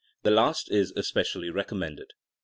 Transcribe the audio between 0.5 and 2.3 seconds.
is especially recommended.